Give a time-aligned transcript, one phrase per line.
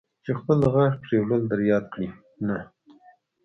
[0.23, 2.07] چې خپل د غاښ پرېولل در یاد کړي،
[2.47, 2.57] نه.